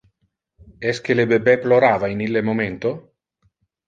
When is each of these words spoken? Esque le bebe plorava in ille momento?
Esque 0.91 1.15
le 1.17 1.25
bebe 1.31 1.53
plorava 1.65 2.09
in 2.13 2.23
ille 2.29 2.43
momento? 2.47 2.95